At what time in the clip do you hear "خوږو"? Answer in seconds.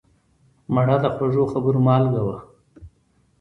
1.15-1.43